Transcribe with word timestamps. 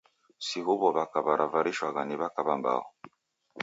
Si 0.45 0.59
huw'o 0.67 0.87
w'aka 0.95 1.19
w'aravarishwa 1.25 2.01
ni 2.05 2.15
w'aka 2.19 2.41
w'ambao. 2.47 2.83